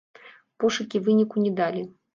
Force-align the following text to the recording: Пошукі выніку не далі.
Пошукі 0.63 1.03
выніку 1.09 1.47
не 1.47 1.57
далі. 1.63 1.89